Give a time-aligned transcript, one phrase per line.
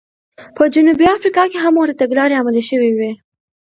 [0.55, 3.11] په جنوبي افریقا کې هم ورته تګلارې عملي شوې وې.